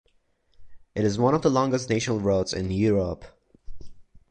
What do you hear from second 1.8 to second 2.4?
national